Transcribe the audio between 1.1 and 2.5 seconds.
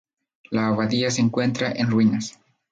se encuentra en ruinas.